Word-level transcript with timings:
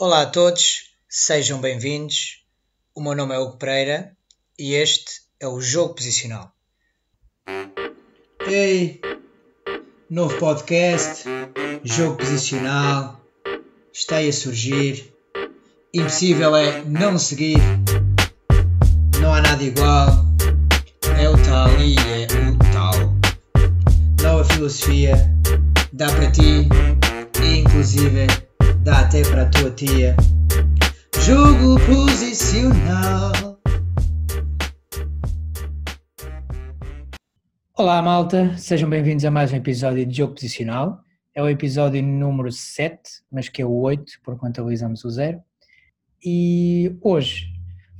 Olá 0.00 0.22
a 0.22 0.26
todos, 0.26 0.92
sejam 1.08 1.60
bem-vindos. 1.60 2.44
O 2.94 3.02
meu 3.02 3.16
nome 3.16 3.34
é 3.34 3.38
Hugo 3.40 3.56
Pereira 3.56 4.16
e 4.56 4.74
este 4.74 5.22
é 5.40 5.48
o 5.48 5.60
Jogo 5.60 5.96
Posicional. 5.96 6.52
Ei, 8.46 9.00
novo 10.08 10.38
podcast, 10.38 11.24
Jogo 11.82 12.16
Posicional, 12.16 13.20
está 13.92 14.18
aí 14.18 14.28
a 14.28 14.32
surgir. 14.32 15.12
Impossível 15.92 16.54
é 16.54 16.84
não 16.84 17.18
seguir, 17.18 17.58
não 19.20 19.34
há 19.34 19.40
nada 19.40 19.64
igual, 19.64 20.10
é 21.20 21.28
o 21.28 21.36
tal 21.42 21.70
e 21.80 21.96
é 21.96 22.26
o 22.52 22.72
tal. 22.72 22.94
Nova 24.22 24.44
filosofia, 24.44 25.16
dá 25.92 26.06
para 26.06 26.30
ti 26.30 26.68
e 27.42 27.56
inclusive 27.56 28.47
dá 28.82 29.00
até 29.00 29.22
para 29.22 29.42
a 29.42 29.50
tua 29.50 29.70
tia. 29.70 30.16
Jogo 31.24 31.76
posicional. 31.86 33.58
Olá 37.76 38.02
malta, 38.02 38.56
sejam 38.56 38.88
bem-vindos 38.88 39.24
a 39.24 39.30
mais 39.30 39.52
um 39.52 39.56
episódio 39.56 40.04
de 40.04 40.16
Jogo 40.16 40.34
Posicional. 40.34 41.00
É 41.34 41.42
o 41.42 41.48
episódio 41.48 42.02
número 42.02 42.50
7, 42.50 43.00
mas 43.30 43.48
que 43.48 43.62
é 43.62 43.64
o 43.66 43.72
8, 43.72 44.20
por 44.22 44.36
contabilizamos 44.36 45.04
o 45.04 45.10
0. 45.10 45.40
E 46.24 46.96
hoje 47.00 47.46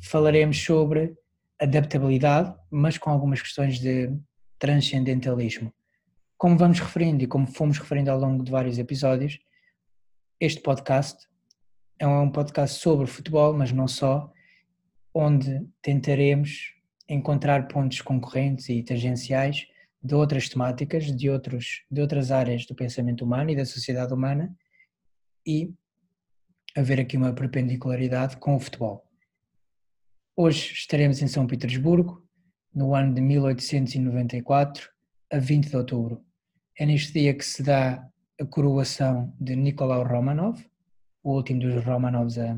falaremos 0.01 0.63
sobre 0.63 1.15
adaptabilidade, 1.61 2.55
mas 2.71 2.99
com 2.99 3.11
algumas 3.11 3.41
questões 3.41 3.79
de 3.79 4.11
transcendentalismo. 4.59 5.73
Como 6.37 6.57
vamos 6.57 6.81
referindo 6.81 7.23
e 7.23 7.27
como 7.27 7.47
fomos 7.47 7.79
referindo 7.79 8.11
ao 8.11 8.19
longo 8.19 8.43
de 8.43 8.51
vários 8.51 8.79
episódios, 8.79 9.39
este 10.41 10.61
podcast 10.61 11.27
é 11.99 12.07
um 12.07 12.31
podcast 12.31 12.81
sobre 12.81 13.07
futebol, 13.09 13.53
mas 13.53 13.73
não 13.73 13.89
só, 13.89 14.33
onde 15.13 15.67
tentaremos 15.83 16.75
encontrar 17.09 17.67
pontos 17.67 18.01
concorrentes 18.01 18.69
e 18.69 18.85
tangenciais 18.85 19.67
de 20.01 20.15
outras 20.15 20.49
temáticas, 20.49 21.07
de, 21.07 21.29
outros, 21.29 21.83
de 21.91 22.01
outras 22.01 22.31
áreas 22.31 22.65
do 22.67 22.75
pensamento 22.75 23.25
humano 23.25 23.51
e 23.51 23.57
da 23.57 23.65
sociedade 23.65 24.15
humana 24.15 24.55
e 25.45 25.75
haver 26.77 27.01
aqui 27.01 27.17
uma 27.17 27.33
perpendicularidade 27.33 28.37
com 28.37 28.55
o 28.55 28.61
futebol. 28.61 29.05
Hoje 30.37 30.73
estaremos 30.73 31.21
em 31.21 31.27
São 31.27 31.49
Petersburgo, 31.49 32.25
no 32.73 32.95
ano 32.95 33.13
de 33.13 33.21
1894, 33.21 34.89
a 35.33 35.39
20 35.39 35.69
de 35.69 35.77
outubro. 35.77 36.25
É 36.79 36.87
neste 36.87 37.13
dia 37.13 37.35
que 37.35 37.45
se 37.45 37.61
dá 37.61 38.09
a 38.41 38.47
coroação 38.47 39.35
de 39.41 39.57
Nicolau 39.57 40.07
Romanov, 40.07 40.65
o 41.23 41.33
último 41.33 41.61
dos 41.61 41.85
Romanovs 41.85 42.39
a, 42.39 42.57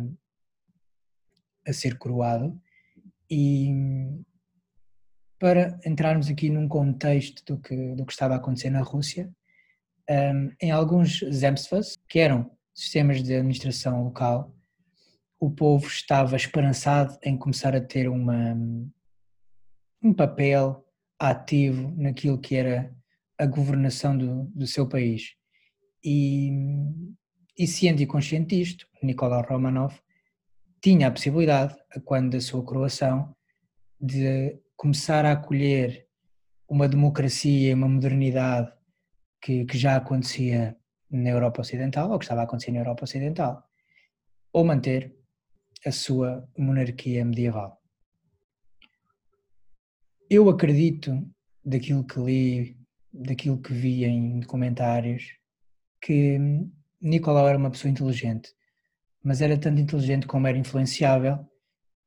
a 1.67 1.73
ser 1.73 1.97
coroado, 1.97 2.61
e 3.31 3.71
para 5.39 5.81
entrarmos 5.87 6.29
aqui 6.29 6.51
num 6.51 6.69
contexto 6.69 7.43
do 7.47 7.59
que, 7.59 7.95
do 7.95 8.05
que 8.05 8.13
estava 8.13 8.35
a 8.35 8.37
acontecer 8.37 8.71
na 8.71 8.83
Rússia, 8.83 9.31
um, 10.09 10.53
em 10.61 10.71
alguns 10.71 11.21
zemstvas, 11.21 11.97
que 12.09 12.19
eram 12.19 12.51
sistemas 12.75 13.23
de 13.23 13.35
administração 13.35 14.05
local, 14.05 14.55
o 15.39 15.51
povo 15.51 15.87
estava 15.87 16.37
esperançado 16.37 17.19
em 17.23 17.39
começar 17.39 17.75
a 17.75 17.81
ter 17.81 18.09
uma, 18.09 18.55
um 20.03 20.13
papel 20.13 20.85
ativo 21.19 21.95
naquilo 21.97 22.39
que 22.39 22.57
era 22.57 22.95
a 23.39 23.47
governação 23.47 24.17
do, 24.17 24.45
do 24.55 24.67
seu 24.67 24.87
país. 24.87 25.40
E, 26.03 26.51
e 27.59 27.67
ciente 27.67 28.03
e 28.03 28.07
consciente 28.07 28.57
disto, 28.57 28.87
Nicolau 29.03 29.43
Romanov 29.43 29.95
tinha 30.81 31.09
a 31.09 31.11
possibilidade, 31.11 31.77
quando 32.05 32.33
da 32.33 32.41
sua 32.41 32.63
coroação, 32.65 33.35
de 34.01 34.59
começar 34.77 35.27
a 35.27 35.33
acolher 35.33 36.07
uma 36.67 36.89
democracia 36.89 37.75
uma 37.75 37.89
modernidade 37.89 38.73
que, 39.43 39.65
que 39.65 39.77
já 39.77 39.97
acontecia 39.97 40.77
na 41.11 41.31
Europa 41.31 41.61
Ocidental, 41.61 42.11
ou 42.11 42.19
que 42.19 42.25
estava 42.25 42.43
a 42.43 42.45
acontecer 42.45 42.71
na 42.71 42.79
Europa 42.79 43.05
Ocidental, 43.05 43.63
ou 44.53 44.65
manter 44.65 45.15
a 45.85 45.91
sua 45.91 46.49
monarquia 46.57 47.25
medieval. 47.25 47.81
Eu 50.29 50.49
acredito, 50.49 51.29
daquilo 51.65 52.05
que 52.05 52.21
li, 52.21 52.77
daquilo 53.13 53.61
que 53.61 53.73
vi 53.73 54.05
em 54.05 54.41
documentários, 54.41 55.40
que 56.01 56.39
Nicolau 57.01 57.49
era 57.49 57.59
uma 57.59 57.71
pessoa 57.71 57.91
inteligente, 57.91 58.55
mas 59.23 59.41
era 59.41 59.59
tanto 59.59 59.81
inteligente 59.81 60.27
como 60.27 60.47
era 60.47 60.57
influenciável 60.57 61.47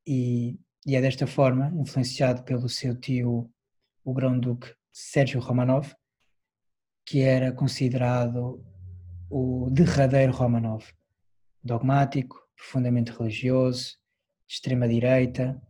e, 0.06 0.60
e 0.86 0.96
é 0.96 1.02
desta 1.02 1.28
forma, 1.28 1.72
influenciado 1.76 2.44
pelo 2.44 2.68
seu 2.68 2.96
tio, 3.00 3.50
o 4.04 4.14
grão-duque 4.14 4.74
Sérgio 4.92 5.40
Romanov, 5.40 5.94
que 7.06 7.22
era 7.22 7.52
considerado 7.52 8.64
o 9.30 9.70
derradeiro 9.72 10.34
Romanov, 10.34 10.86
dogmático, 11.64 12.38
profundamente 12.56 13.12
religioso, 13.12 13.98
extrema-direita, 14.48 15.62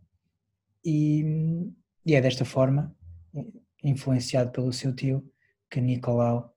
e, 0.84 1.24
e, 2.04 2.14
é 2.14 2.20
desta 2.20 2.44
forma, 2.44 2.94
influenciado 3.82 4.50
pelo 4.50 4.72
seu 4.72 4.94
tio, 4.94 5.26
que 5.70 5.80
Nicolau 5.80 6.53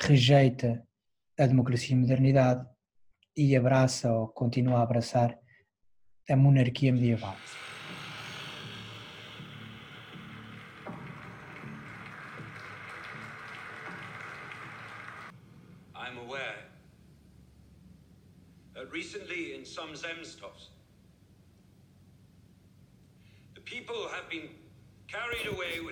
rejeita 0.00 0.82
a 1.38 1.46
democracia 1.46 1.94
e 1.94 1.98
a 1.98 2.00
modernidade 2.00 2.66
e 3.36 3.56
abraça 3.56 4.12
ou 4.12 4.28
continua 4.28 4.78
a 4.78 4.82
abraçar 4.82 5.38
a 6.28 6.36
monarquia 6.36 6.92
medieval. 6.92 7.36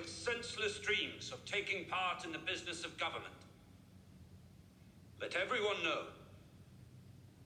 With 0.01 0.09
senseless 0.09 0.79
dreams 0.79 1.31
of 1.31 1.39
taking 1.45 1.85
part 1.85 2.25
in 2.25 2.31
the 2.31 2.39
business 2.39 2.83
of 2.83 2.97
government. 2.97 3.39
Let 5.21 5.35
everyone 5.35 5.83
know 5.83 6.03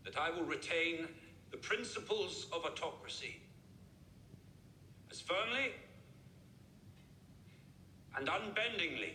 that 0.05 0.16
I 0.17 0.29
will 0.29 0.45
retain 0.45 1.07
the 1.51 1.57
principles 1.57 2.47
of 2.53 2.63
autocracy 2.63 3.41
as 5.11 5.19
firmly 5.19 5.73
and 8.17 8.29
unbendingly 8.29 9.13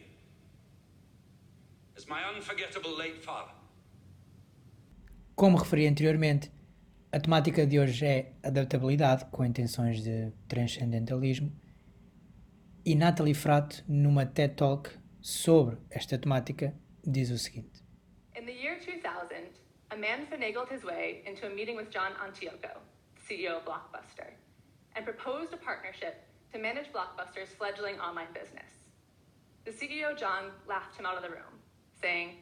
as 1.97 2.07
my 2.07 2.21
unforgettable 2.35 2.95
late 2.97 3.25
father. 3.25 3.53
Como 5.35 5.57
referi 5.57 5.87
anteriormente, 5.87 6.51
a 7.11 7.19
temática 7.19 7.67
de 7.67 7.79
hoje 7.79 8.05
é 8.05 8.33
adaptabilidade 8.43 9.25
com 9.33 9.45
intenções 9.45 10.03
de 10.03 10.31
transcendentalismo 10.47 11.51
E 12.83 12.95
Natalie 12.95 13.35
Fratt, 13.35 13.83
numa 13.89 14.25
TED 14.25 14.57
Talk 14.57 14.99
sobre 15.21 15.77
esta 15.91 16.17
temática, 16.17 16.73
diz 17.05 17.31
o 17.31 17.37
seguinte: 17.37 17.83
In 18.35 18.47
the 18.47 18.55
year 18.55 18.79
2000, 18.81 19.37
a 19.91 19.97
man 19.99 20.27
finagled 20.27 20.71
his 20.71 20.83
way 20.83 21.23
into 21.27 21.47
a 21.47 21.51
meeting 21.51 21.77
with 21.77 21.91
John 21.91 22.13
Antioco, 22.25 22.81
CEO 23.29 23.59
of 23.59 23.67
Blockbuster, 23.67 24.33
and 24.97 25.05
proposed 25.05 25.53
a 25.53 25.59
partnership 25.59 26.25
to 26.55 26.59
manage 26.59 26.87
Blockbuster's 26.91 27.51
fledgling 27.53 28.01
online 28.01 28.33
business. 28.33 28.89
The 29.67 29.73
CEO, 29.73 30.17
John, 30.17 30.51
laughed 30.67 30.97
him 30.97 31.05
out 31.05 31.19
of 31.19 31.23
the 31.23 31.29
room, 31.29 31.61
saying, 32.01 32.39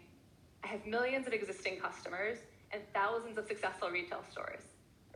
I 0.63 0.69
have 0.69 0.87
millions 0.87 1.27
of 1.27 1.33
existing 1.33 1.81
customers 1.81 2.39
and 2.71 2.83
thousands 2.95 3.39
of 3.39 3.49
successful 3.49 3.91
retail 3.91 4.23
stores. 4.31 4.63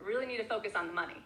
I 0.01 0.05
really 0.05 0.27
need 0.27 0.39
to 0.39 0.49
focus 0.49 0.73
on 0.75 0.89
the 0.89 0.93
money. 0.93 1.23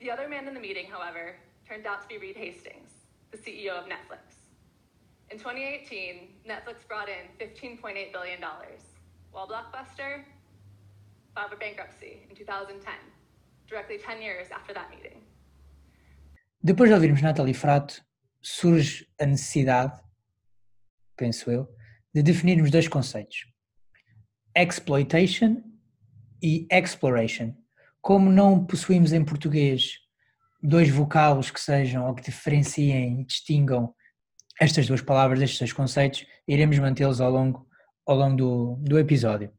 The 0.00 0.10
other 0.10 0.26
man 0.26 0.48
in 0.48 0.54
the 0.54 0.60
meeting, 0.60 0.86
however, 0.90 1.36
turned 1.68 1.86
out 1.86 2.00
to 2.00 2.08
be 2.08 2.16
Reed 2.16 2.36
Hastings, 2.36 2.90
the 3.30 3.36
CEO 3.36 3.72
of 3.76 3.84
Netflix. 3.84 4.48
In 5.30 5.36
2018, 5.38 6.28
Netflix 6.48 6.88
brought 6.88 7.08
in 7.08 7.28
$15.8 7.38 8.12
billion, 8.12 8.40
while 9.30 9.46
Blockbuster 9.46 10.24
filed 11.34 11.50
for 11.50 11.56
bankruptcy 11.56 12.26
in 12.30 12.34
2010, 12.34 12.94
directly 13.68 13.98
10 13.98 14.22
years 14.22 14.48
after 14.50 14.72
that 14.72 14.88
meeting. 14.90 15.20
Depois 16.64 16.88
de 16.88 16.94
ouvirmos 16.94 17.20
Natalie 17.20 17.54
Frato, 17.54 18.00
surge 18.40 19.06
a 19.20 19.26
necessidade, 19.26 20.00
penso 21.16 21.50
eu, 21.50 21.68
de 22.14 22.22
definirmos 22.22 22.70
dois 22.70 22.88
conceitos: 22.88 23.46
exploitation 24.56 25.62
e 26.42 26.66
exploration. 26.72 27.54
Como 28.00 28.30
não 28.30 28.64
possuímos 28.64 29.12
em 29.12 29.22
português 29.24 30.07
dois 30.62 30.88
vocábulos 30.90 31.50
que 31.50 31.60
sejam 31.60 32.06
ou 32.06 32.14
que 32.14 32.22
diferenciem 32.22 33.20
e 33.20 33.24
distingam 33.24 33.94
estas 34.60 34.86
duas 34.86 35.00
palavras, 35.00 35.40
estes 35.40 35.58
dois 35.58 35.72
conceitos, 35.72 36.26
iremos 36.46 36.78
mantê-los 36.78 37.20
ao 37.20 37.30
longo, 37.30 37.66
ao 38.06 38.16
longo 38.16 38.36
do, 38.36 38.76
do 38.80 38.98
episódio. 38.98 39.52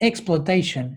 Exploitation 0.00 0.96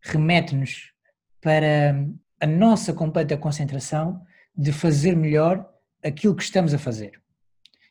remete-nos 0.00 0.92
para 1.40 1.94
a 2.40 2.46
nossa 2.46 2.92
completa 2.92 3.36
concentração 3.36 4.22
de 4.56 4.72
fazer 4.72 5.16
melhor 5.16 5.68
aquilo 6.04 6.34
que 6.34 6.42
estamos 6.42 6.72
a 6.72 6.78
fazer. 6.78 7.20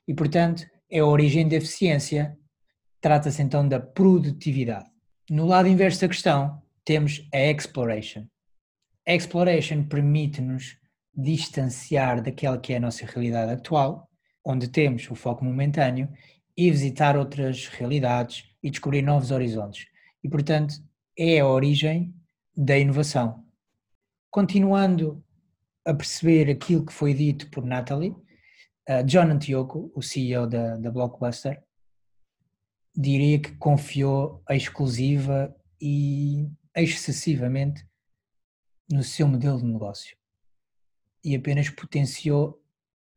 E, 0.08 0.14
portanto, 0.14 0.66
é 0.90 1.00
a 1.00 1.06
origem 1.06 1.48
da 1.48 1.58
eficiência, 1.58 2.38
trata-se 3.02 3.42
então 3.42 3.68
da 3.68 3.80
produtividade. 3.80 4.90
No 5.30 5.46
lado 5.46 5.68
inverso 5.68 6.02
da 6.02 6.08
questão, 6.08 6.62
temos 6.86 7.28
a 7.34 7.40
exploration. 7.52 8.26
A 9.08 9.14
exploration 9.14 9.84
permite-nos 9.86 10.78
distanciar 11.16 12.22
daquela 12.22 12.60
que 12.60 12.74
é 12.74 12.78
a 12.78 12.80
nossa 12.82 13.06
realidade 13.06 13.54
atual, 13.54 14.10
onde 14.44 14.68
temos 14.68 15.10
o 15.10 15.16
foco 15.16 15.46
momentâneo, 15.46 16.12
e 16.58 16.70
visitar 16.70 17.16
outras 17.16 17.68
realidades 17.68 18.44
e 18.62 18.70
descobrir 18.70 19.02
novos 19.02 19.32
horizontes. 19.32 19.88
E, 20.22 20.28
portanto, 20.28 20.76
é 21.18 21.40
a 21.40 21.48
origem 21.48 22.14
da 22.54 22.78
inovação. 22.78 23.46
Continuando 24.30 25.24
a 25.86 25.94
perceber 25.94 26.52
aquilo 26.52 26.86
que 26.86 26.92
foi 26.92 27.14
dito 27.14 27.50
por 27.50 27.64
Natalie, 27.64 28.10
uh, 28.90 29.04
John 29.06 29.32
Antioco, 29.32 29.90
o 29.96 30.02
CEO 30.02 30.46
da, 30.48 30.76
da 30.76 30.92
Blockbuster, 30.92 31.64
diria 32.94 33.40
que 33.40 33.56
confiou 33.56 34.44
exclusiva 34.50 35.56
e 35.80 36.50
excessivamente 36.76 37.88
no 38.90 39.04
seu 39.04 39.28
modelo 39.28 39.58
de 39.58 39.66
negócio 39.66 40.18
e 41.24 41.36
apenas 41.36 41.70
potenciou 41.70 42.62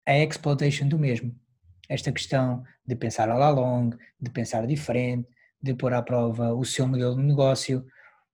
a 0.07 0.19
exploitation 0.19 0.89
do 0.89 0.99
mesmo. 0.99 1.35
Esta 1.89 2.13
questão 2.13 2.65
de 2.87 2.97
pensar 2.97 3.29
all 3.31 3.43
along, 3.43 3.97
de 4.21 4.31
pensar 4.31 4.67
diferente, 4.67 5.29
de 5.63 5.75
pôr 5.75 5.93
à 5.93 6.03
prova 6.03 6.55
o 6.55 6.65
seu 6.65 6.87
modelo 6.87 7.15
de 7.15 7.23
negócio, 7.23 7.87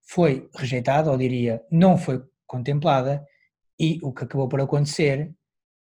foi 0.03 0.49
rejeitada, 0.55 1.11
ou 1.11 1.19
diria, 1.19 1.63
não 1.71 1.99
foi 1.99 2.25
contemplada, 2.47 3.27
e 3.79 3.99
o 4.03 4.13
que 4.13 4.25
acabou 4.25 4.49
por 4.49 4.61
acontecer 4.61 5.35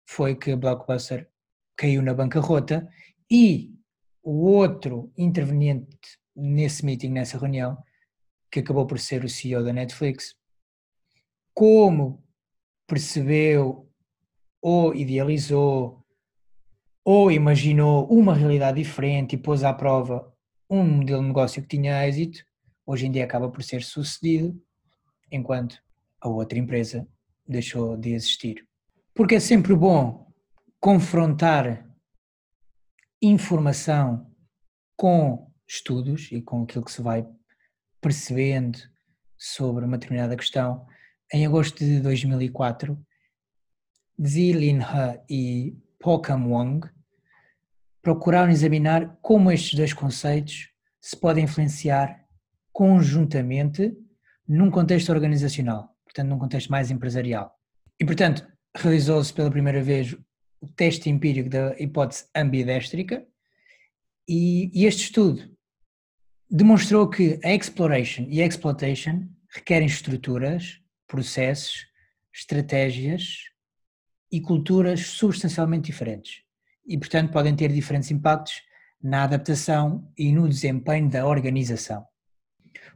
foi 0.05 0.35
que 0.35 0.51
a 0.51 0.57
Blockbuster 0.57 1.29
caiu 1.77 2.01
na 2.01 2.13
bancarrota 2.13 2.89
e 3.29 3.73
o 4.23 4.45
outro 4.45 5.11
interveniente 5.17 6.19
nesse 6.35 6.85
meeting, 6.85 7.09
nessa 7.09 7.37
reunião, 7.37 7.77
que 8.51 8.59
acabou 8.59 8.85
por 8.85 8.99
ser 8.99 9.23
o 9.23 9.29
CEO 9.29 9.63
da 9.63 9.71
Netflix, 9.71 10.35
como 11.55 12.23
percebeu 12.85 13.89
ou 14.61 14.93
idealizou 14.93 16.05
ou 17.03 17.31
imaginou 17.31 18.07
uma 18.11 18.35
realidade 18.35 18.81
diferente 18.81 19.33
e 19.33 19.37
pôs 19.37 19.63
à 19.63 19.73
prova 19.73 20.31
um 20.69 20.83
modelo 20.83 21.21
de 21.21 21.27
negócio 21.27 21.61
que 21.61 21.67
tinha 21.67 22.07
êxito, 22.07 22.43
hoje 22.85 23.05
em 23.05 23.11
dia 23.11 23.23
acaba 23.23 23.49
por 23.49 23.63
ser 23.63 23.83
sucedido, 23.83 24.59
enquanto 25.31 25.81
a 26.19 26.27
outra 26.27 26.57
empresa 26.57 27.07
deixou 27.47 27.95
de 27.95 28.13
existir. 28.13 28.67
Porque 29.13 29.35
é 29.35 29.39
sempre 29.39 29.75
bom 29.75 30.31
confrontar 30.79 31.87
informação 33.21 34.29
com 34.97 35.51
estudos 35.67 36.31
e 36.31 36.41
com 36.41 36.63
aquilo 36.63 36.83
que 36.83 36.91
se 36.91 37.01
vai 37.01 37.25
percebendo 38.01 38.79
sobre 39.37 39.85
uma 39.85 39.97
determinada 39.97 40.35
questão. 40.35 40.85
Em 41.33 41.45
agosto 41.45 41.79
de 41.79 41.99
2004, 42.01 42.97
Zilin 44.23 44.79
He 44.79 45.21
e 45.29 45.77
Pokam 45.99 46.47
Wong 46.47 46.87
procuraram 48.01 48.51
examinar 48.51 49.17
como 49.21 49.51
estes 49.51 49.73
dois 49.73 49.93
conceitos 49.93 50.69
se 51.01 51.17
podem 51.17 51.45
influenciar 51.45 52.23
conjuntamente 52.71 53.97
num 54.47 54.69
contexto 54.69 55.11
organizacional, 55.11 55.95
portanto, 56.03 56.29
num 56.29 56.37
contexto 56.37 56.69
mais 56.69 56.91
empresarial. 56.91 57.57
E, 57.99 58.05
portanto, 58.05 58.45
realizou-se 58.75 59.33
pela 59.33 59.49
primeira 59.49 59.81
vez 59.81 60.13
o 60.61 60.67
teste 60.75 61.09
empírico 61.09 61.49
da 61.49 61.75
hipótese 61.79 62.25
ambidéstrica 62.35 63.25
e, 64.27 64.69
e 64.73 64.85
este 64.85 65.03
estudo 65.03 65.55
demonstrou 66.49 67.09
que 67.09 67.39
a 67.43 67.53
exploration 67.53 68.27
e 68.29 68.41
a 68.41 68.45
exploitation 68.45 69.27
requerem 69.49 69.87
estruturas, 69.87 70.81
processos, 71.07 71.85
estratégias 72.33 73.49
e 74.31 74.41
culturas 74.41 75.01
substancialmente 75.01 75.85
diferentes 75.85 76.41
e, 76.85 76.97
portanto, 76.97 77.31
podem 77.31 77.55
ter 77.55 77.71
diferentes 77.71 78.11
impactos 78.11 78.61
na 79.01 79.23
adaptação 79.23 80.11
e 80.17 80.31
no 80.31 80.47
desempenho 80.49 81.09
da 81.09 81.25
organização. 81.25 82.05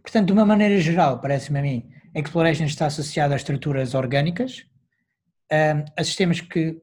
Portanto, 0.01 0.27
de 0.27 0.33
uma 0.33 0.45
maneira 0.45 0.79
geral, 0.79 1.19
parece-me 1.21 1.59
a 1.59 1.61
mim, 1.61 1.89
a 2.15 2.19
exploration 2.19 2.65
está 2.65 2.87
associada 2.87 3.33
a 3.33 3.37
estruturas 3.37 3.93
orgânicas, 3.93 4.65
a 5.97 6.03
sistemas 6.03 6.41
que 6.41 6.77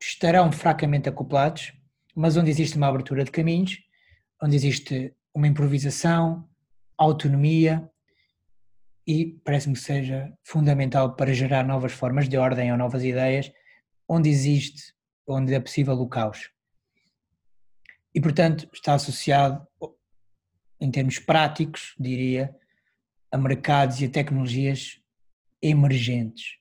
estarão 0.00 0.50
fracamente 0.50 1.08
acoplados, 1.08 1.72
mas 2.14 2.36
onde 2.36 2.50
existe 2.50 2.76
uma 2.76 2.88
abertura 2.88 3.24
de 3.24 3.30
caminhos, 3.30 3.78
onde 4.42 4.56
existe 4.56 5.14
uma 5.34 5.46
improvisação, 5.46 6.48
autonomia 6.98 7.88
e 9.12 9.38
parece-me 9.44 9.74
que 9.74 9.80
seja 9.80 10.32
fundamental 10.42 11.14
para 11.14 11.34
gerar 11.34 11.66
novas 11.66 11.92
formas 11.92 12.30
de 12.30 12.38
ordem 12.38 12.72
ou 12.72 12.78
novas 12.78 13.04
ideias, 13.04 13.52
onde 14.08 14.30
existe 14.30 14.94
onde 15.26 15.52
é 15.52 15.60
possível 15.60 15.94
o 16.00 16.08
caos. 16.08 16.50
E, 18.14 18.20
portanto, 18.20 18.66
está 18.72 18.94
associado, 18.94 19.66
em 20.80 20.90
termos 20.90 21.18
práticos, 21.18 21.94
diria, 22.00 22.56
a 23.30 23.36
mercados 23.36 24.00
e 24.00 24.06
a 24.06 24.10
tecnologias 24.10 24.98
emergentes. 25.60 26.56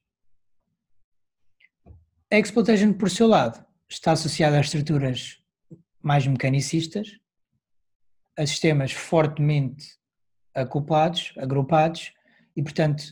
A 2.29 2.37
exploitation, 2.37 2.91
por 2.93 3.09
seu 3.09 3.27
lado, 3.27 3.65
está 3.87 4.11
associada 4.11 4.57
a 4.57 4.61
estruturas 4.61 5.41
mais 6.01 6.27
mecanicistas, 6.27 7.17
a 8.37 8.45
sistemas 8.45 8.91
fortemente 8.91 9.97
acoplados, 10.53 11.33
agrupados, 11.37 12.13
e, 12.55 12.61
portanto, 12.61 13.03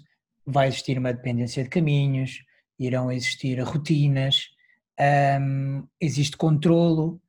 vai 0.45 0.67
existir 0.67 0.97
uma 0.97 1.13
dependência 1.13 1.63
de 1.63 1.69
caminhos, 1.69 2.43
irão 2.77 3.11
existir 3.11 3.59
rotinas, 3.61 4.49
um, 5.41 5.87
existe 5.99 6.35
controlo 6.37 7.21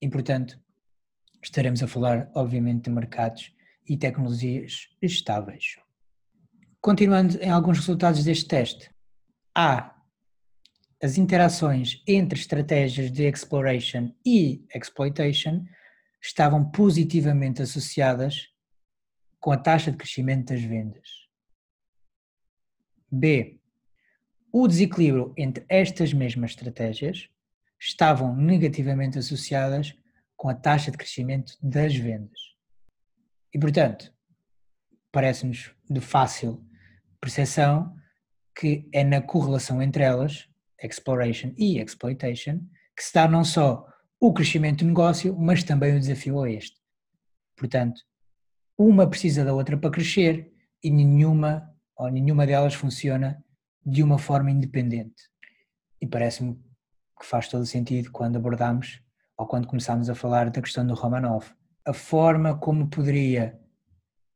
e, 0.00 0.08
portanto, 0.08 0.58
estaremos 1.42 1.82
a 1.82 1.88
falar, 1.88 2.30
obviamente, 2.34 2.84
de 2.84 2.90
mercados 2.90 3.52
e 3.88 3.96
tecnologias 3.96 4.88
estáveis. 5.02 5.76
Continuando 6.80 7.38
em 7.42 7.50
alguns 7.50 7.78
resultados 7.78 8.24
deste 8.24 8.46
teste, 8.46 8.90
há 9.54 9.94
as 11.02 11.18
interações 11.18 12.02
entre 12.06 12.38
estratégias 12.38 13.10
de 13.10 13.24
exploration 13.24 14.10
e 14.24 14.64
exploitation 14.74 15.64
estavam 16.22 16.70
positivamente 16.70 17.60
associadas 17.60 18.48
com 19.38 19.52
a 19.52 19.58
taxa 19.58 19.90
de 19.90 19.98
crescimento 19.98 20.54
das 20.54 20.62
vendas. 20.62 21.23
B 23.18 23.60
o 24.56 24.68
desequilíbrio 24.68 25.34
entre 25.36 25.66
estas 25.68 26.12
mesmas 26.12 26.52
estratégias 26.52 27.28
estavam 27.76 28.36
negativamente 28.36 29.18
associadas 29.18 29.92
com 30.36 30.48
a 30.48 30.54
taxa 30.54 30.92
de 30.92 30.96
crescimento 30.96 31.58
das 31.60 31.96
vendas. 31.96 32.38
E, 33.52 33.58
portanto, 33.58 34.14
parece-nos 35.10 35.74
de 35.90 36.00
fácil 36.00 36.64
percepção 37.20 37.96
que 38.56 38.88
é 38.92 39.02
na 39.02 39.20
correlação 39.20 39.82
entre 39.82 40.04
elas, 40.04 40.48
exploration 40.80 41.52
e 41.58 41.80
exploitation, 41.80 42.60
que 42.96 43.02
se 43.02 43.12
dá 43.12 43.26
não 43.26 43.42
só 43.44 43.84
o 44.20 44.32
crescimento 44.32 44.84
do 44.84 44.86
negócio, 44.86 45.36
mas 45.36 45.64
também 45.64 45.96
o 45.96 45.98
desafio 45.98 46.40
a 46.40 46.48
este. 46.48 46.80
Portanto, 47.56 48.00
uma 48.78 49.10
precisa 49.10 49.44
da 49.44 49.52
outra 49.52 49.76
para 49.76 49.90
crescer 49.90 50.52
e 50.80 50.92
nenhuma 50.92 51.73
ou 51.96 52.10
nenhuma 52.10 52.46
delas 52.46 52.74
funciona 52.74 53.42
de 53.84 54.02
uma 54.02 54.18
forma 54.18 54.50
independente. 54.50 55.30
E 56.00 56.06
parece-me 56.06 56.54
que 57.18 57.26
faz 57.26 57.48
todo 57.48 57.64
sentido 57.66 58.10
quando 58.10 58.36
abordamos 58.36 59.00
ou 59.36 59.46
quando 59.46 59.68
começamos 59.68 60.08
a 60.08 60.14
falar 60.14 60.50
da 60.50 60.60
questão 60.60 60.86
do 60.86 60.94
Romanov. 60.94 61.52
A 61.84 61.92
forma 61.92 62.58
como 62.58 62.88
poderia 62.88 63.60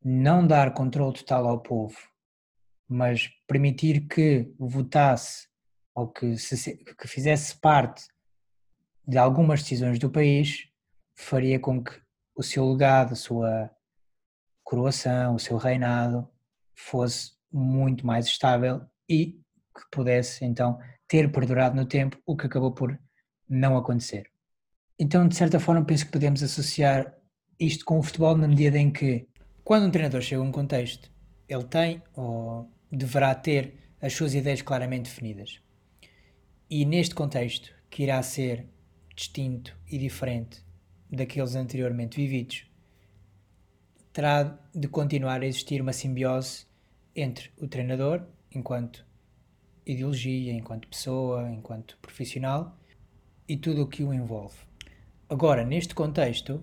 não 0.03 0.47
dar 0.47 0.75
controle 0.75 1.15
total 1.15 1.47
ao 1.49 1.61
povo, 1.61 1.97
mas 2.88 3.29
permitir 3.47 4.07
que 4.07 4.53
votasse 4.59 5.49
ou 5.95 6.09
que, 6.09 6.37
se, 6.37 6.77
que 6.77 7.09
fizesse 7.09 7.59
parte 7.59 8.07
de 9.07 9.19
algumas 9.19 9.62
decisões 9.62 9.99
do 9.99 10.11
país, 10.11 10.69
faria 11.17 11.59
com 11.59 11.83
que 11.83 12.00
o 12.37 12.43
seu 12.43 12.71
legado, 12.71 13.12
a 13.12 13.17
sua 13.17 13.71
coroação, 14.62 15.35
o 15.35 15.38
seu 15.38 15.57
reinado 15.57 16.29
fosse 16.75 17.38
muito 17.52 18.07
mais 18.07 18.26
estável 18.26 18.83
e 19.09 19.40
que 19.75 19.83
pudesse 19.90 20.45
então 20.45 20.78
ter 21.07 21.31
perdurado 21.33 21.75
no 21.75 21.87
tempo, 21.87 22.19
o 22.26 22.37
que 22.37 22.47
acabou 22.47 22.73
por 22.73 22.99
não 23.49 23.76
acontecer. 23.76 24.31
Então, 24.99 25.26
de 25.26 25.37
certa 25.37 25.59
forma, 25.61 25.85
penso 25.85 26.07
que 26.07 26.12
podemos 26.12 26.43
associar 26.43 27.14
isto 27.59 27.85
com 27.85 27.99
o 27.99 28.02
futebol 28.02 28.37
na 28.37 28.49
medida 28.49 28.78
em 28.78 28.90
que 28.90 29.26
Quando 29.69 29.85
um 29.85 29.90
treinador 29.90 30.23
chega 30.23 30.40
a 30.40 30.45
um 30.45 30.50
contexto, 30.50 31.12
ele 31.47 31.64
tem 31.64 32.02
ou 32.17 32.73
deverá 32.90 33.35
ter 33.35 33.75
as 34.00 34.14
suas 34.14 34.35
ideias 34.35 34.62
claramente 34.62 35.11
definidas. 35.11 35.61
E 36.71 36.87
neste 36.87 37.14
contexto, 37.14 37.75
que 37.90 38.02
irá 38.02 38.23
ser 38.23 38.67
distinto 39.14 39.76
e 39.87 39.99
diferente 39.99 40.64
daqueles 41.11 41.55
anteriormente 41.55 42.17
vividos, 42.17 42.67
terá 44.11 44.59
de 44.75 44.88
continuar 44.88 45.43
a 45.43 45.47
existir 45.47 45.83
uma 45.83 45.93
simbiose 45.93 46.64
entre 47.21 47.51
o 47.59 47.67
treinador, 47.67 48.23
enquanto 48.55 49.07
ideologia, 49.85 50.53
enquanto 50.53 50.89
pessoa, 50.89 51.51
enquanto 51.51 51.99
profissional 52.01 52.79
e 53.49 53.57
tudo 53.57 53.83
o 53.83 53.89
que 53.89 54.05
o 54.05 54.13
envolve. 54.13 54.57
Agora, 55.29 55.65
neste 55.65 55.95
contexto, 55.95 56.63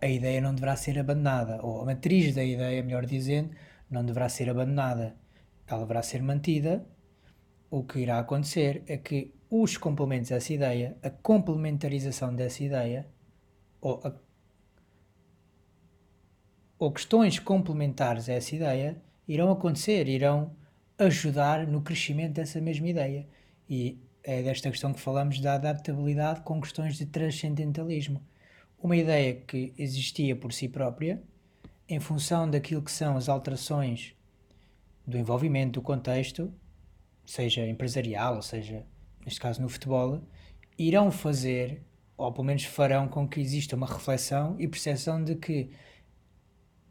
a 0.00 0.06
ideia 0.06 0.40
não 0.40 0.54
deverá 0.54 0.76
ser 0.76 0.98
abandonada, 0.98 1.60
ou 1.62 1.80
a 1.80 1.84
matriz 1.84 2.34
da 2.34 2.44
ideia, 2.44 2.82
melhor 2.82 3.06
dizendo, 3.06 3.50
não 3.90 4.04
deverá 4.04 4.28
ser 4.28 4.48
abandonada. 4.50 5.16
Ela 5.66 5.80
deverá 5.80 6.02
ser 6.02 6.22
mantida. 6.22 6.86
O 7.70 7.82
que 7.82 8.00
irá 8.00 8.18
acontecer 8.18 8.82
é 8.86 8.96
que 8.96 9.34
os 9.50 9.76
complementos 9.76 10.30
dessa 10.30 10.52
ideia, 10.52 10.96
a 11.02 11.10
complementarização 11.10 12.34
dessa 12.34 12.62
ideia, 12.62 13.08
ou, 13.80 14.00
a, 14.04 14.12
ou 16.78 16.92
questões 16.92 17.38
complementares 17.38 18.28
a 18.28 18.34
essa 18.34 18.54
ideia, 18.54 19.02
irão 19.26 19.50
acontecer, 19.50 20.08
irão 20.08 20.54
ajudar 20.98 21.66
no 21.66 21.82
crescimento 21.82 22.32
dessa 22.32 22.60
mesma 22.60 22.88
ideia. 22.88 23.28
E 23.68 23.98
é 24.22 24.42
desta 24.42 24.70
questão 24.70 24.92
que 24.92 25.00
falamos 25.00 25.40
da 25.40 25.54
adaptabilidade 25.54 26.40
com 26.42 26.60
questões 26.60 26.96
de 26.96 27.06
transcendentalismo 27.06 28.20
uma 28.86 28.96
ideia 28.96 29.34
que 29.34 29.72
existia 29.78 30.36
por 30.36 30.52
si 30.52 30.68
própria, 30.68 31.22
em 31.88 32.00
função 32.00 32.48
daquilo 32.48 32.82
que 32.82 32.92
são 32.92 33.16
as 33.16 33.28
alterações 33.28 34.14
do 35.06 35.16
envolvimento, 35.16 35.80
do 35.80 35.82
contexto, 35.82 36.52
seja 37.24 37.66
empresarial, 37.66 38.36
ou 38.36 38.42
seja, 38.42 38.84
neste 39.24 39.40
caso 39.40 39.62
no 39.62 39.68
futebol, 39.68 40.22
irão 40.78 41.10
fazer, 41.10 41.82
ou 42.16 42.32
pelo 42.32 42.44
menos 42.44 42.64
farão 42.64 43.08
com 43.08 43.26
que 43.26 43.40
exista 43.40 43.76
uma 43.76 43.86
reflexão 43.86 44.56
e 44.58 44.68
percepção 44.68 45.22
de 45.22 45.36
que 45.36 45.70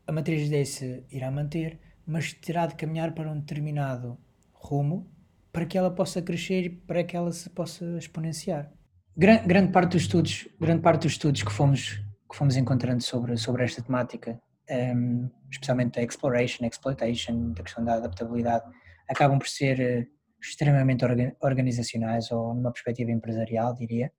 a 0.08 0.12
matriz 0.12 0.50
desse 0.50 1.04
irá 1.10 1.30
manter, 1.32 1.80
mas 2.06 2.34
terá 2.34 2.66
de 2.68 2.76
caminhar 2.76 3.14
para 3.14 3.32
um 3.32 3.40
determinado 3.40 4.18
rumo 4.54 5.12
para 5.52 5.66
que 5.66 5.78
ela 5.78 5.90
possa 5.90 6.22
crescer 6.22 6.66
e 6.66 6.70
para 6.70 7.04
que 7.04 7.16
ela 7.16 7.32
se 7.32 7.50
possa 7.50 7.86
exponenciar 7.98 8.72
grande, 9.16 9.48
grande 9.48 9.72
parte 9.72 9.92
dos 9.92 10.02
estudos, 10.04 10.48
grande 10.60 10.82
parte 10.82 11.04
dos 11.04 11.14
estudos 11.14 11.44
que 11.44 11.52
fomos 11.52 12.02
que 12.30 12.36
fomos 12.36 12.58
encontrando 12.58 13.02
sobre 13.02 13.38
sobre 13.38 13.64
esta 13.64 13.82
temática, 13.82 14.42
um, 14.70 14.74
ehm, 14.74 15.32
especialmente 15.52 16.00
a 16.00 16.04
exploration, 16.04 16.66
exploitation, 16.66 17.54
da 17.54 17.64
questão 17.64 17.86
da 17.86 17.96
adaptabilidade, 17.96 18.66
acabam 19.08 19.38
por 19.38 19.48
ser 19.48 19.80
uh, 19.80 20.16
extremamente 20.42 21.06
organizacionais 21.42 22.32
ou 22.32 22.54
numa 22.54 22.72
perspectiva 22.72 23.12
empresarial, 23.12 23.76
diria. 23.76 24.12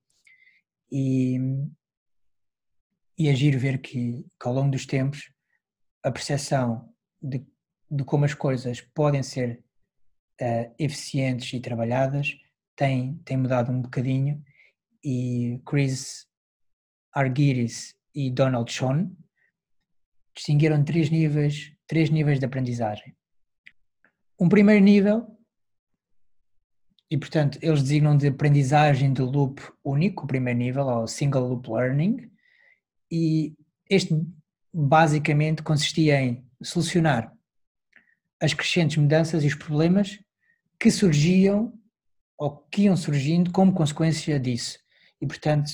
E, 0.91 1.37
e 3.17 3.29
agir 3.29 3.55
é 3.55 3.57
ver 3.57 3.79
que, 3.79 4.25
que 4.39 4.47
ao 4.47 4.53
longo 4.53 4.71
dos 4.71 4.85
tempos 4.85 5.31
a 6.01 6.11
percepção 6.11 6.89
de, 7.21 7.45
de 7.89 8.03
como 8.03 8.25
as 8.25 8.33
coisas 8.33 8.81
podem 8.81 9.23
ser 9.23 9.63
uh, 10.41 10.73
eficientes 10.77 11.53
e 11.53 11.59
trabalhadas 11.59 12.37
tem, 12.77 13.15
tem 13.25 13.35
mudado 13.35 13.71
um 13.71 13.81
bocadinho 13.81 14.41
e 15.03 15.59
Chris 15.65 16.27
Argyris 17.13 17.95
e 18.13 18.29
Donald 18.29 18.71
Schoen 18.71 19.17
distinguiram 20.35 20.83
três 20.83 21.09
níveis, 21.09 21.73
três 21.87 22.11
níveis 22.11 22.39
de 22.39 22.45
aprendizagem. 22.45 23.15
Um 24.39 24.47
primeiro 24.47 24.83
nível, 24.83 25.35
e 27.09 27.17
portanto 27.17 27.57
eles 27.61 27.81
designam 27.81 28.15
de 28.15 28.27
aprendizagem 28.27 29.11
de 29.11 29.23
loop 29.23 29.61
único, 29.83 30.25
o 30.25 30.27
primeiro 30.27 30.59
nível, 30.59 30.85
ou 30.85 31.07
single 31.07 31.47
loop 31.47 31.67
learning, 31.71 32.31
e 33.11 33.55
este 33.89 34.13
basicamente 34.71 35.63
consistia 35.63 36.21
em 36.21 36.45
solucionar 36.61 37.35
as 38.41 38.53
crescentes 38.53 38.97
mudanças 38.97 39.43
e 39.43 39.47
os 39.47 39.55
problemas 39.55 40.19
que 40.79 40.91
surgiam 40.91 41.73
ou 42.37 42.57
que 42.71 42.83
iam 42.83 42.95
surgindo 42.95 43.51
como 43.51 43.73
consequência 43.73 44.39
disso 44.39 44.79
e, 45.19 45.25
portanto, 45.25 45.71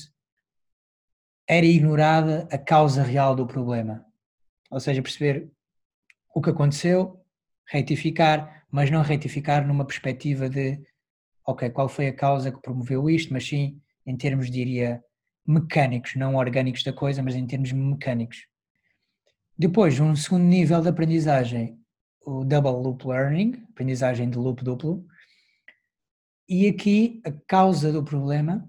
era 1.46 1.66
ignorada 1.66 2.48
a 2.50 2.56
causa 2.56 3.02
real 3.02 3.36
do 3.36 3.46
problema. 3.46 4.04
Ou 4.70 4.80
seja, 4.80 5.02
perceber 5.02 5.50
o 6.34 6.40
que 6.40 6.50
aconteceu, 6.50 7.22
retificar, 7.68 8.66
mas 8.70 8.90
não 8.90 9.02
retificar 9.02 9.66
numa 9.66 9.84
perspectiva 9.84 10.48
de, 10.48 10.82
ok, 11.46 11.68
qual 11.70 11.88
foi 11.88 12.08
a 12.08 12.14
causa 12.14 12.50
que 12.50 12.60
promoveu 12.62 13.08
isto, 13.10 13.32
mas 13.32 13.46
sim 13.46 13.80
em 14.06 14.16
termos, 14.16 14.50
diria, 14.50 15.02
mecânicos, 15.46 16.14
não 16.14 16.36
orgânicos 16.36 16.82
da 16.82 16.92
coisa, 16.92 17.22
mas 17.22 17.34
em 17.34 17.46
termos 17.46 17.72
mecânicos. 17.72 18.46
Depois, 19.56 20.00
um 20.00 20.16
segundo 20.16 20.44
nível 20.44 20.80
de 20.80 20.88
aprendizagem, 20.88 21.78
o 22.24 22.44
Double 22.44 22.72
Loop 22.72 23.06
Learning, 23.06 23.64
aprendizagem 23.70 24.28
de 24.30 24.38
loop 24.38 24.62
duplo, 24.64 25.06
e 26.48 26.66
aqui 26.66 27.22
a 27.24 27.32
causa 27.46 27.92
do 27.92 28.04
problema 28.04 28.68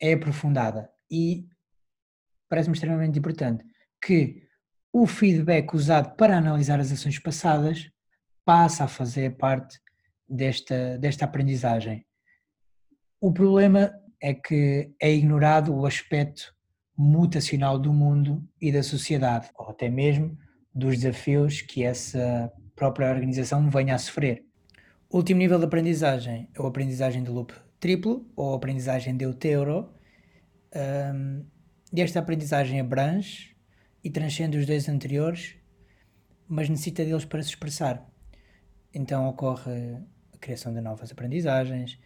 é 0.00 0.14
aprofundada 0.14 0.90
e 1.10 1.46
parece-me 2.48 2.74
extremamente 2.74 3.18
importante 3.18 3.64
que 4.02 4.46
o 4.92 5.06
feedback 5.06 5.74
usado 5.74 6.16
para 6.16 6.38
analisar 6.38 6.80
as 6.80 6.90
ações 6.90 7.18
passadas 7.18 7.90
passa 8.44 8.84
a 8.84 8.88
fazer 8.88 9.36
parte 9.36 9.78
desta, 10.28 10.96
desta 10.98 11.24
aprendizagem. 11.24 12.06
O 13.20 13.32
problema 13.32 13.92
é 14.22 14.32
que 14.32 14.94
é 15.00 15.12
ignorado 15.12 15.74
o 15.74 15.84
aspecto 15.84 16.54
mutacional 16.96 17.78
do 17.78 17.92
mundo 17.92 18.42
e 18.60 18.72
da 18.72 18.82
sociedade, 18.82 19.50
ou 19.56 19.68
até 19.68 19.88
mesmo 19.88 20.38
dos 20.76 20.98
desafios 20.98 21.62
que 21.62 21.82
essa 21.82 22.52
própria 22.74 23.10
organização 23.10 23.70
venha 23.70 23.94
a 23.94 23.98
sofrer. 23.98 24.44
O 25.08 25.16
último 25.16 25.38
nível 25.38 25.58
de 25.58 25.64
aprendizagem 25.64 26.50
é 26.54 26.62
a 26.62 26.66
aprendizagem 26.66 27.22
de 27.22 27.30
loop 27.30 27.54
triplo 27.80 28.30
ou 28.36 28.54
aprendizagem 28.54 29.16
de 29.16 29.24
Eutero. 29.24 29.90
Um, 30.74 31.46
e 31.90 32.02
esta 32.02 32.18
aprendizagem 32.18 32.78
abrange 32.78 33.56
e 34.04 34.10
transcende 34.10 34.58
os 34.58 34.66
dois 34.66 34.86
anteriores, 34.86 35.56
mas 36.46 36.68
necessita 36.68 37.02
deles 37.04 37.24
para 37.24 37.42
se 37.42 37.48
expressar. 37.48 38.06
Então 38.92 39.26
ocorre 39.28 39.94
a 40.34 40.38
criação 40.38 40.74
de 40.74 40.82
novas 40.82 41.10
aprendizagens, 41.10 41.98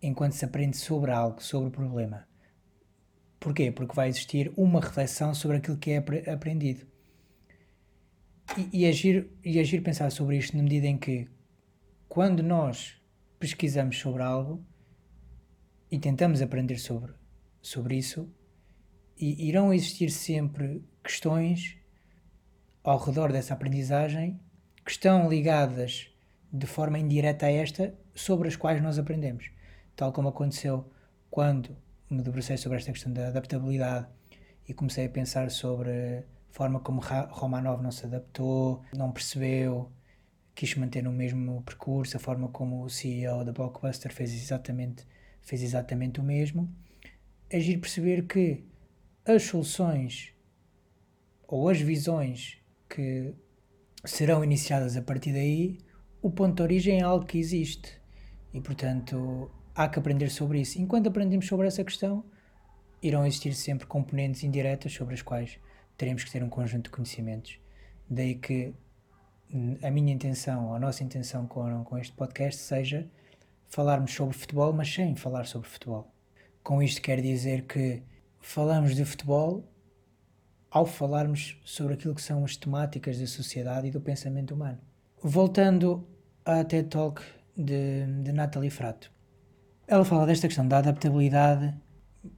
enquanto 0.00 0.32
se 0.32 0.46
aprende 0.46 0.78
sobre 0.78 1.10
algo, 1.10 1.42
sobre 1.42 1.68
o 1.68 1.70
problema. 1.70 2.26
Porquê? 3.38 3.70
Porque 3.70 3.94
vai 3.94 4.08
existir 4.08 4.50
uma 4.56 4.80
reflexão 4.80 5.34
sobre 5.34 5.58
aquilo 5.58 5.76
que 5.76 5.90
é 5.90 6.32
aprendido. 6.32 6.86
E, 8.72 8.86
agir, 8.86 9.30
e 9.44 9.60
agir 9.60 9.82
pensar 9.82 10.10
sobre 10.10 10.36
isto 10.36 10.56
na 10.56 10.62
medida 10.62 10.86
em 10.86 10.96
que, 10.96 11.28
quando 12.08 12.42
nós 12.42 12.96
pesquisamos 13.38 13.98
sobre 13.98 14.22
algo, 14.22 14.64
e 15.90 15.98
tentamos 15.98 16.42
aprender 16.42 16.78
sobre, 16.78 17.12
sobre 17.62 17.96
isso, 17.96 18.28
e 19.16 19.48
irão 19.48 19.72
existir 19.72 20.10
sempre 20.10 20.84
questões 21.02 21.76
ao 22.82 22.98
redor 22.98 23.32
dessa 23.32 23.54
aprendizagem 23.54 24.40
que 24.84 24.90
estão 24.90 25.28
ligadas 25.28 26.10
de 26.52 26.66
forma 26.66 26.98
indireta 26.98 27.46
a 27.46 27.52
esta, 27.52 27.94
sobre 28.14 28.48
as 28.48 28.56
quais 28.56 28.82
nós 28.82 28.98
aprendemos. 28.98 29.50
Tal 29.94 30.12
como 30.12 30.28
aconteceu 30.28 30.90
quando 31.30 31.76
me 32.10 32.22
debrucei 32.22 32.56
sobre 32.56 32.78
esta 32.78 32.92
questão 32.92 33.12
da 33.12 33.28
adaptabilidade 33.28 34.08
e 34.66 34.72
comecei 34.72 35.06
a 35.06 35.10
pensar 35.10 35.50
sobre 35.50 36.24
forma 36.58 36.80
como 36.80 37.00
Romanov 37.30 37.80
não 37.80 37.92
se 37.92 38.04
adaptou, 38.04 38.82
não 38.92 39.12
percebeu, 39.12 39.92
quis 40.56 40.74
manter 40.74 41.04
no 41.04 41.12
mesmo 41.12 41.62
percurso, 41.62 42.16
a 42.16 42.20
forma 42.20 42.48
como 42.48 42.82
o 42.82 42.90
CEO 42.90 43.44
da 43.44 43.52
Blockbuster 43.52 44.12
fez 44.12 44.34
exatamente 44.34 45.06
fez 45.40 45.62
exatamente 45.62 46.18
o 46.18 46.22
mesmo. 46.24 46.68
Agir 47.50 47.78
perceber 47.78 48.26
que 48.26 48.64
as 49.24 49.44
soluções 49.44 50.34
ou 51.46 51.68
as 51.68 51.80
visões 51.80 52.58
que 52.88 53.32
serão 54.04 54.42
iniciadas 54.42 54.96
a 54.96 55.02
partir 55.02 55.32
daí, 55.32 55.78
o 56.20 56.28
ponto 56.28 56.56
de 56.56 56.62
origem 56.62 56.98
é 56.98 57.02
algo 57.02 57.24
que 57.24 57.38
existe 57.38 58.00
e, 58.52 58.60
portanto, 58.60 59.48
há 59.76 59.88
que 59.88 60.00
aprender 60.00 60.28
sobre 60.28 60.60
isso. 60.60 60.80
Enquanto 60.80 61.06
aprendemos 61.06 61.46
sobre 61.46 61.68
essa 61.68 61.84
questão, 61.84 62.24
irão 63.00 63.24
existir 63.24 63.54
sempre 63.54 63.86
componentes 63.86 64.42
indiretas 64.42 64.92
sobre 64.92 65.14
as 65.14 65.22
quais 65.22 65.60
teremos 65.98 66.24
que 66.24 66.30
ter 66.30 66.42
um 66.42 66.48
conjunto 66.48 66.84
de 66.84 66.90
conhecimentos. 66.90 67.58
Daí 68.08 68.36
que 68.36 68.72
a 69.82 69.90
minha 69.90 70.12
intenção, 70.12 70.74
a 70.74 70.78
nossa 70.78 71.02
intenção 71.02 71.46
com, 71.46 71.84
com 71.84 71.98
este 71.98 72.12
podcast 72.14 72.62
seja 72.62 73.06
falarmos 73.68 74.14
sobre 74.14 74.36
futebol, 74.36 74.72
mas 74.72 74.92
sem 74.92 75.14
falar 75.16 75.44
sobre 75.46 75.68
futebol. 75.68 76.10
Com 76.62 76.82
isto 76.82 77.02
quer 77.02 77.20
dizer 77.20 77.66
que 77.66 78.02
falamos 78.40 78.94
de 78.94 79.04
futebol 79.04 79.64
ao 80.70 80.86
falarmos 80.86 81.60
sobre 81.64 81.94
aquilo 81.94 82.14
que 82.14 82.22
são 82.22 82.44
as 82.44 82.56
temáticas 82.56 83.18
da 83.18 83.26
sociedade 83.26 83.88
e 83.88 83.90
do 83.90 84.00
pensamento 84.00 84.54
humano. 84.54 84.78
Voltando 85.20 86.06
à 86.44 86.62
TED 86.62 86.88
Talk 86.88 87.22
de, 87.56 88.06
de 88.22 88.32
Natalie 88.32 88.70
Frato. 88.70 89.10
Ela 89.86 90.04
fala 90.04 90.26
desta 90.26 90.46
questão 90.46 90.68
da 90.68 90.78
adaptabilidade 90.78 91.74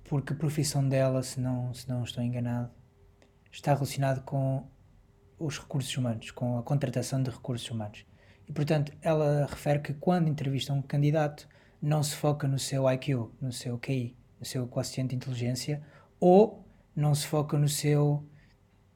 porque 0.05 0.33
a 0.33 0.37
profissão 0.37 0.88
dela, 0.88 1.23
se 1.23 1.40
não, 1.40 1.75
se 1.75 1.88
não 1.88 2.05
estou 2.05 2.23
enganado, 2.23 2.71
está 3.50 3.75
relacionada 3.75 4.21
com 4.21 4.66
os 5.38 5.59
recursos 5.59 5.97
humanos, 5.97 6.30
com 6.30 6.59
a 6.59 6.62
contratação 6.62 7.23
de 7.23 7.30
recursos 7.30 7.69
humanos. 7.71 8.04
E, 8.49 8.52
portanto, 8.52 8.92
ela 9.00 9.47
refere 9.47 9.78
que 9.78 9.95
quando 9.95 10.28
entrevista 10.28 10.73
um 10.73 10.83
candidato, 10.83 11.49
não 11.80 12.02
se 12.02 12.14
foca 12.14 12.47
no 12.47 12.59
seu 12.59 12.90
IQ, 12.90 13.30
no 13.40 13.52
seu 13.52 13.78
QI, 13.78 14.16
no 14.38 14.45
seu 14.45 14.66
quociente 14.66 15.11
de 15.11 15.16
inteligência, 15.16 15.83
ou 16.19 16.66
não 16.95 17.14
se 17.14 17.26
foca 17.26 17.57
no 17.57 17.69
seu, 17.69 18.28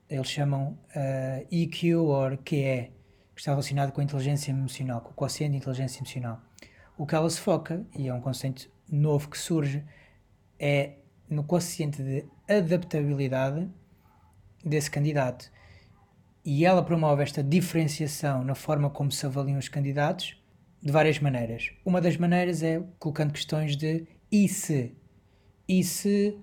eles 0.09 0.29
chamam 0.29 0.73
uh, 0.73 0.79
eh, 0.95 1.47
EQ 1.51 1.95
ou 1.95 2.37
QE, 2.39 2.93
que 3.35 3.41
está 3.41 3.53
relacionado 3.53 3.93
com 3.93 4.01
a 4.01 4.05
inteligência 4.05 4.51
emocional, 4.51 5.01
com 5.01 5.11
o 5.11 5.15
quociente 5.15 5.53
de 5.53 5.57
inteligência 5.59 6.01
emocional. 6.01 6.43
O 6.99 7.07
que 7.07 7.15
ela 7.15 7.29
se 7.31 7.41
foca, 7.41 7.85
e 7.97 8.09
é 8.09 8.15
um 8.15 8.21
conceito 8.21 8.71
novo 8.91 9.29
que 9.31 9.39
surge, 9.39 9.85
é 10.59 10.99
no 11.29 11.43
quociente 11.43 12.03
de 12.03 12.27
adaptabilidade 12.49 13.69
desse 14.65 14.91
candidato. 14.91 15.51
E 16.45 16.65
ela 16.65 16.83
promove 16.83 17.23
esta 17.23 17.43
diferenciação 17.43 18.45
na 18.45 18.55
forma 18.55 18.91
como 18.91 19.11
se 19.11 19.25
avaliam 19.25 19.59
os 19.59 19.69
candidatos 19.69 20.41
de 20.83 20.93
várias 20.93 21.19
maneiras. 21.19 21.71
Uma 21.85 22.01
das 22.01 22.17
maneiras 22.17 22.63
é 22.63 22.83
colocando 22.99 23.33
questões 23.33 23.77
de 23.77 24.07
e 24.31 24.49
se? 24.49 24.95
E 25.67 25.83
se 25.83 26.39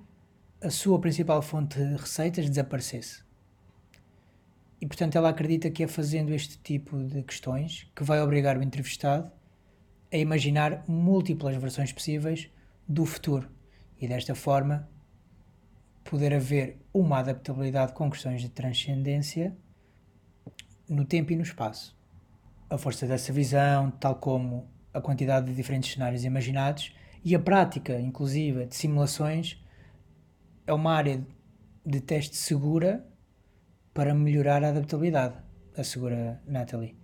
a 0.59 0.69
sua 0.69 0.99
principal 0.99 1.41
fonte 1.41 1.77
de 1.77 1.95
receitas 1.95 2.49
desaparecesse? 2.49 3.23
E 4.79 4.87
portanto 4.87 5.15
ela 5.15 5.29
acredita 5.29 5.69
que 5.69 5.83
é 5.83 5.87
fazendo 5.87 6.33
este 6.33 6.57
tipo 6.57 6.97
de 7.03 7.21
questões 7.21 7.87
que 7.95 8.03
vai 8.03 8.19
obrigar 8.19 8.57
o 8.57 8.63
entrevistado 8.63 9.31
a 10.11 10.17
imaginar 10.17 10.83
múltiplas 10.87 11.55
versões 11.55 11.93
possíveis 11.93 12.49
do 12.87 13.05
futuro 13.05 13.47
e 13.99 14.07
desta 14.07 14.33
forma 14.33 14.89
poder 16.03 16.33
haver 16.33 16.79
uma 16.93 17.19
adaptabilidade 17.19 17.93
com 17.93 18.09
questões 18.09 18.41
de 18.41 18.49
transcendência 18.49 19.55
no 20.89 21.05
tempo 21.05 21.31
e 21.31 21.35
no 21.35 21.43
espaço. 21.43 21.97
A 22.69 22.77
força 22.77 23.07
dessa 23.07 23.31
visão, 23.31 23.91
tal 23.91 24.15
como 24.15 24.69
a 24.93 25.01
quantidade 25.01 25.47
de 25.47 25.55
diferentes 25.55 25.93
cenários 25.93 26.23
imaginados 26.23 26.93
e 27.23 27.35
a 27.35 27.39
prática, 27.39 27.99
inclusive, 27.99 28.65
de 28.65 28.75
simulações, 28.75 29.57
é 30.65 30.73
uma 30.73 30.93
área 30.93 31.25
de 31.85 31.99
teste 31.99 32.35
segura 32.35 33.05
para 33.93 34.13
melhorar 34.13 34.63
a 34.63 34.69
adaptabilidade, 34.69 35.35
assegura 35.75 36.41
Natalie. 36.45 36.95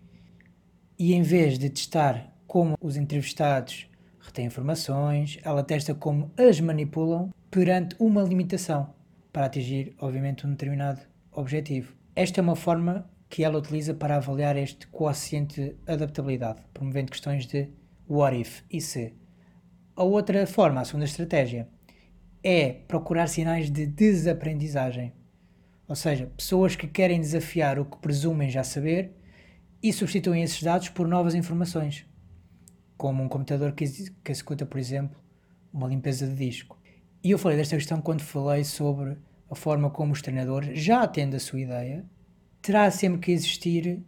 E 0.98 1.14
em 1.14 1.22
vez 1.22 1.60
de 1.60 1.70
testar 1.70 2.34
como 2.48 2.76
os 2.82 2.96
entrevistados 2.96 3.90
retém 4.20 4.46
informações, 4.46 5.38
ela 5.44 5.64
testa 5.64 5.94
como 5.94 6.32
as 6.38 6.60
manipulam 6.60 7.32
perante 7.50 7.96
uma 8.00 8.24
limitação 8.24 8.94
para 9.32 9.46
atingir, 9.46 9.96
obviamente, 10.00 10.46
um 10.46 10.52
determinado 10.52 11.02
objetivo. 11.32 11.94
Esta 12.16 12.42
é 12.42 12.44
uma 12.44 12.56
forma 12.56 13.10
que 13.30 13.44
ela 13.44 13.58
utiliza 13.58 13.94
para 13.94 14.16
avaliar 14.16 14.56
este 14.56 14.88
quociente 14.88 15.62
de 15.62 15.76
adaptabilidade, 15.86 16.62
promovendo 16.74 17.12
questões 17.12 17.46
de 17.46 17.70
what 18.10 18.40
if 18.40 18.62
e 18.72 18.82
se. 18.82 19.14
A 19.96 20.04
outra 20.04 20.46
forma, 20.48 20.82
a 20.82 20.86
segunda 20.86 21.06
estratégia, 21.06 21.68
é 22.44 22.72
procurar 22.72 23.28
sinais 23.28 23.70
de 23.70 23.86
desaprendizagem, 23.86 25.14
ou 25.88 25.96
seja, 25.96 26.32
pessoas 26.38 26.76
que 26.76 26.88
querem 26.88 27.20
desafiar 27.20 27.80
o 27.80 27.86
que 27.86 27.98
presumem 27.98 28.50
já 28.50 28.64
saber 28.64 29.12
e 29.82 29.92
substituem 29.92 30.44
esses 30.44 30.62
dados 30.62 30.90
por 30.90 31.08
novas 31.08 31.36
informações 31.36 32.06
como 32.98 33.24
um 33.24 33.30
computador 33.30 33.74
que, 33.74 33.86
que 34.24 34.32
executa, 34.32 34.66
por 34.66 34.80
exemplo, 34.80 35.18
uma 35.72 35.88
limpeza 35.88 36.28
de 36.28 36.36
disco. 36.36 36.77
E 37.24 37.32
eu 37.32 37.38
falei 37.38 37.58
desta 37.58 37.76
questão 37.76 38.02
quando 38.02 38.22
falei 38.22 38.64
sobre 38.64 39.18
a 39.50 39.56
forma 39.56 39.90
como 39.90 40.14
os 40.14 40.22
treinadores, 40.22 40.80
já 40.80 41.08
tendo 41.08 41.36
a 41.36 41.40
sua 41.40 41.60
ideia, 41.60 42.06
terá 42.62 42.90
sempre 42.92 43.20
que 43.20 43.32
existir, 43.32 44.04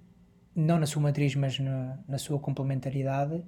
não 0.56 0.78
na 0.78 0.86
sua 0.86 1.02
matriz, 1.02 1.34
mas 1.36 1.60
na, 1.60 2.00
na 2.08 2.18
sua 2.18 2.40
complementaridade, 2.40 3.44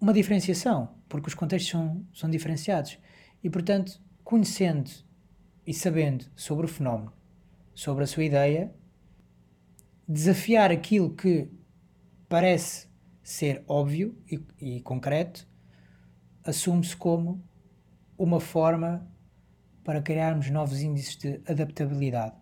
uma 0.00 0.12
diferenciação, 0.12 0.96
porque 1.08 1.28
os 1.28 1.34
contextos 1.34 1.70
são, 1.70 2.04
são 2.12 2.30
diferenciados. 2.30 2.98
E, 3.42 3.50
portanto, 3.50 4.00
conhecendo 4.24 4.90
e 5.66 5.72
sabendo 5.72 6.24
sobre 6.34 6.66
o 6.66 6.68
fenómeno, 6.68 7.12
sobre 7.74 8.04
a 8.04 8.06
sua 8.06 8.24
ideia, 8.24 8.74
desafiar 10.08 10.70
aquilo 10.70 11.14
que 11.14 11.48
parece 12.28 12.88
ser 13.22 13.62
óbvio 13.68 14.16
e, 14.30 14.40
e 14.58 14.80
concreto, 14.80 15.46
assume-se 16.44 16.96
como 16.96 17.42
uma 18.16 18.40
forma 18.40 19.06
para 19.84 20.00
criarmos 20.00 20.50
novos 20.50 20.80
índices 20.80 21.16
de 21.16 21.40
adaptabilidade. 21.46 22.34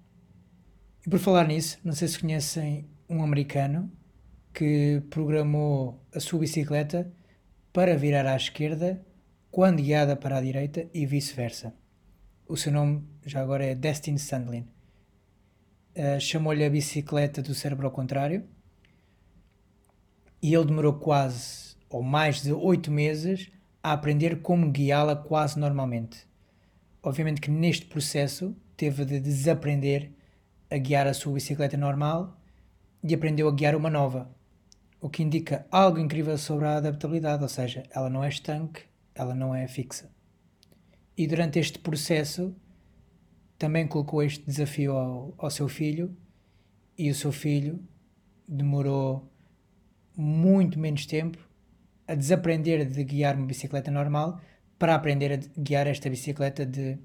E 1.07 1.09
por 1.09 1.19
falar 1.19 1.47
nisso, 1.47 1.79
não 1.83 1.93
sei 1.93 2.09
se 2.09 2.19
conhecem 2.19 2.89
um 3.09 3.23
americano 3.23 3.91
que 4.53 5.03
programou 5.11 6.05
a 6.15 6.21
sua 6.21 6.41
bicicleta 6.41 7.11
para 7.73 7.97
virar 7.97 8.27
à 8.27 8.37
esquerda 8.37 9.05
quando 9.51 9.83
guiada 9.83 10.17
para 10.17 10.39
a 10.39 10.41
direita 10.41 10.89
e 10.93 11.07
vice-versa. 11.07 11.75
O 12.47 12.57
seu 12.57 12.73
nome 12.73 13.05
já 13.25 13.41
agora 13.41 13.65
é 13.65 13.75
Destin 13.75 14.19
Sandlin. 14.19 14.67
Uh, 15.97 16.21
Chamou-lhe 16.21 16.65
a 16.65 16.71
bicicleta 16.71 17.43
do 17.43 17.55
cérebro 17.55 17.87
ao 17.87 17.93
contrário 17.93 18.45
e 20.43 20.55
ele 20.55 20.67
demorou 20.67 20.95
quase, 20.95 21.77
ou 21.89 22.03
mais 22.03 22.43
de 22.43 22.53
oito 22.53 22.91
meses, 22.91 23.51
a 23.83 23.93
aprender 23.93 24.43
como 24.43 24.71
guiá-la 24.71 25.17
quase 25.17 25.59
normalmente. 25.59 26.27
Obviamente 27.03 27.41
que 27.41 27.51
neste 27.51 27.87
processo 27.87 28.55
teve 28.77 29.05
de 29.05 29.21
desaprender 29.21 30.11
a 30.71 30.77
guiar 30.77 31.07
a 31.07 31.15
sua 31.15 31.35
bicicleta 31.35 31.77
normal 31.77 32.39
e 33.03 33.15
aprendeu 33.15 33.49
a 33.49 33.53
guiar 33.53 33.75
uma 33.75 33.91
nova, 33.91 34.31
o 35.01 35.09
que 35.09 35.23
indica 35.23 35.67
algo 35.71 35.99
incrível 35.99 36.37
sobre 36.37 36.67
a 36.67 36.77
adaptabilidade, 36.77 37.43
ou 37.43 37.49
seja, 37.49 37.85
ela 37.91 38.11
não 38.11 38.23
é 38.23 38.29
estanque, 38.29 38.83
ela 39.15 39.35
não 39.35 39.55
é 39.55 39.67
fixa. 39.67 40.11
E 41.17 41.27
durante 41.27 41.59
este 41.59 41.79
processo 41.79 42.55
também 43.59 43.87
colocou 43.87 44.23
este 44.23 44.45
desafio 44.45 44.93
ao, 44.93 45.35
ao 45.39 45.51
seu 45.51 45.69
filho 45.69 46.15
e 46.97 47.11
o 47.11 47.15
seu 47.15 47.33
filho 47.33 47.83
demorou 48.47 49.31
muito 50.17 50.79
menos 50.79 51.07
tempo 51.07 51.39
a 52.11 52.15
desaprender 52.17 52.85
de 52.85 53.05
guiar 53.05 53.37
uma 53.37 53.47
bicicleta 53.47 53.89
normal 53.89 54.41
para 54.77 54.97
aprender 54.97 55.33
a 55.33 55.61
guiar 55.61 55.87
esta 55.87 56.11
bicicleta 56.11 56.67
de, 56.67 56.99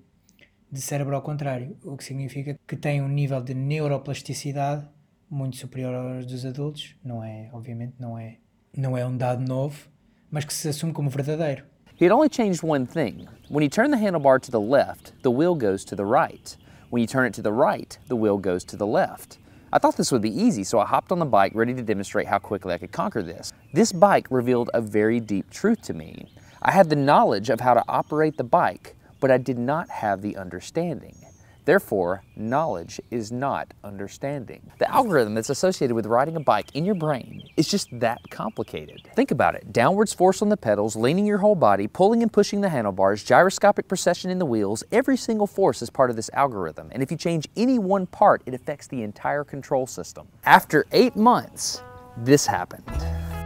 de 0.72 0.82
cérebro 0.82 1.16
ao 1.16 1.22
contrário, 1.22 1.78
o 1.84 1.96
que 1.96 2.04
significa 2.04 2.58
que 2.68 2.76
tem 2.76 3.04
um 3.04 3.08
nível 3.08 3.40
de 3.40 3.54
neuroplasticidade 3.54 4.88
muito 5.30 5.58
superior 5.58 5.94
aos 5.94 6.26
dos 6.26 6.44
adultos, 6.44 6.96
não 7.04 7.24
é, 7.24 7.52
obviamente 7.54 7.94
não 8.00 8.18
é, 8.18 8.38
não 8.76 8.98
é 8.98 9.06
um 9.06 9.16
dado 9.16 9.48
novo, 9.48 9.90
mas 10.32 10.44
que 10.44 10.54
se 10.54 10.70
assume 10.70 10.92
como 10.92 11.08
verdadeiro. 11.08 11.64
Had 12.02 12.12
only 12.12 12.28
changed 12.30 12.66
one 12.66 12.88
thing. 12.88 13.28
When 13.48 13.64
you 13.64 13.70
turn 13.70 13.92
the 13.92 13.98
handlebar 13.98 14.40
to 14.42 14.50
the 14.50 14.60
left, 14.60 15.14
the 15.22 15.30
wheel 15.30 15.56
goes 15.56 15.86
to 15.86 15.96
the 15.96 16.04
right. 16.04 16.58
When 16.90 17.02
you 17.02 17.08
turn 17.08 17.28
it 17.28 17.36
to 17.36 17.44
the 17.44 17.54
right, 17.54 17.98
the 18.08 18.16
wheel 18.16 18.38
goes 18.38 18.66
to 18.66 18.76
the 18.76 18.88
left. 18.88 19.38
I 19.76 19.78
thought 19.78 19.98
this 19.98 20.10
would 20.14 20.22
be 20.22 20.30
easy, 20.30 20.64
so 20.64 20.80
I 20.80 20.86
hopped 20.86 21.12
on 21.12 21.20
the 21.20 21.26
bike 21.26 21.52
ready 21.54 21.74
to 21.74 21.82
demonstrate 21.82 22.28
how 22.28 22.40
quickly 22.40 22.74
I 22.74 22.78
could 22.78 22.94
conquer 22.94 23.22
this. 23.22 23.52
This 23.74 23.92
bike 23.92 24.26
revealed 24.30 24.70
a 24.74 24.80
very 24.80 25.20
deep 25.20 25.50
truth 25.50 25.82
to 25.82 25.94
me. 25.94 26.28
I 26.62 26.72
had 26.72 26.90
the 26.90 26.96
knowledge 26.96 27.50
of 27.50 27.60
how 27.60 27.74
to 27.74 27.84
operate 27.90 28.38
the 28.38 28.46
bike, 28.46 28.96
but 29.20 29.32
I 29.32 29.38
did 29.38 29.60
not 29.60 29.90
have 29.90 30.22
the 30.22 30.38
understanding. 30.38 31.25
Therefore, 31.66 32.24
knowledge 32.36 33.02
is 33.10 33.32
not 33.32 33.74
understanding. 33.84 34.72
The 34.78 34.90
algorithm 34.92 35.34
that's 35.34 35.50
associated 35.50 35.96
with 35.96 36.06
riding 36.06 36.36
a 36.36 36.40
bike 36.40 36.76
in 36.76 36.86
your 36.86 36.94
brain 36.94 37.42
is 37.58 37.68
just 37.68 37.90
that 38.00 38.22
complicated. 38.30 39.10
Think 39.16 39.32
about 39.32 39.56
it 39.56 39.74
downwards 39.74 40.14
force 40.14 40.44
on 40.44 40.50
the 40.50 40.58
pedals, 40.58 40.96
leaning 40.96 41.26
your 41.26 41.40
whole 41.40 41.56
body, 41.56 41.88
pulling 41.88 42.22
and 42.22 42.32
pushing 42.32 42.62
the 42.62 42.70
handlebars, 42.70 43.24
gyroscopic 43.24 43.88
precession 43.88 44.30
in 44.30 44.38
the 44.38 44.46
wheels. 44.46 44.84
Every 44.92 45.18
single 45.18 45.48
force 45.48 45.82
is 45.82 45.90
part 45.90 46.12
of 46.12 46.16
this 46.16 46.30
algorithm. 46.34 46.90
And 46.92 47.02
if 47.02 47.10
you 47.10 47.18
change 47.18 47.48
any 47.58 47.80
one 47.80 48.06
part, 48.06 48.44
it 48.46 48.54
affects 48.54 48.86
the 48.86 49.02
entire 49.02 49.44
control 49.44 49.88
system. 49.88 50.28
After 50.44 50.86
eight 50.92 51.16
months, 51.16 51.82
this 52.18 52.46
happened. 52.46 52.86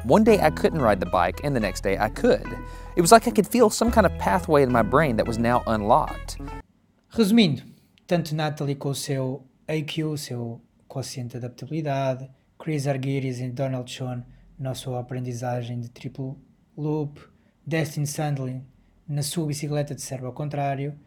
One 0.03 0.25
day 0.25 0.41
I 0.41 0.49
couldn't 0.49 0.81
ride 0.81 0.99
the 0.99 1.05
bike, 1.05 1.41
and 1.43 1.55
the 1.55 1.59
next 1.59 1.81
day 1.81 1.97
I 1.97 2.09
could. 2.09 2.45
It 2.97 3.01
was 3.01 3.13
like 3.13 3.27
I 3.27 3.31
could 3.31 3.47
feel 3.47 3.69
some 3.69 3.91
kind 3.91 4.05
of 4.05 4.17
pathway 4.17 4.63
in 4.63 4.71
my 4.71 4.81
brain 4.81 5.15
that 5.17 5.27
was 5.27 5.37
now 5.37 5.63
unlocked. 5.67 6.37
Resumindo, 7.15 7.63
tanto 8.09 8.33
Natalie 8.33 8.73
com 8.73 8.89
o 8.89 8.95
seu 8.95 9.45
AQ, 9.67 10.03
o 10.03 10.17
seu 10.17 10.59
quociente 10.87 11.29
de 11.29 11.37
adaptabilidade, 11.37 12.27
Chris 12.57 12.87
Argyris 12.87 13.39
e 13.39 13.51
Donald 13.51 13.91
Sean 13.91 14.25
na 14.57 14.73
sua 14.73 14.99
aprendizagem 14.99 15.79
de 15.79 15.89
triplo 15.89 16.35
loop, 16.75 17.21
Destin 17.63 18.07
Sandlin 18.07 18.65
na 19.07 19.21
sua 19.21 19.45
bicicleta 19.45 19.93
de 19.93 20.01
cérebro 20.01 20.25
ao 20.25 20.33
contrário, 20.33 20.97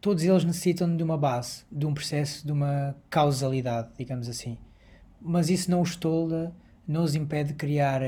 todos 0.00 0.24
eles 0.24 0.42
necessitam 0.42 0.96
de 0.96 1.00
uma 1.04 1.16
base, 1.16 1.62
de 1.70 1.86
um 1.86 1.94
processo, 1.94 2.44
de 2.44 2.50
uma 2.50 2.96
causalidade, 3.08 3.90
digamos 3.96 4.28
assim. 4.28 4.58
Mas 5.20 5.50
isso 5.50 5.70
não 5.70 5.80
os 5.80 5.94
tolda, 5.94 6.52
não 6.84 7.04
os 7.04 7.14
impede 7.14 7.50
de 7.50 7.54
criar 7.54 8.00